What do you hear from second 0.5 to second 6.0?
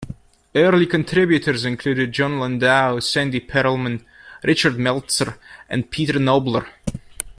Early contributors included Jon Landau, Sandy Pearlman, Richard Meltzer and